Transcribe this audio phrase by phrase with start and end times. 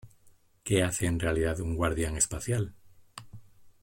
[0.63, 2.73] ¿Qué hace en realidad un guardián espacial?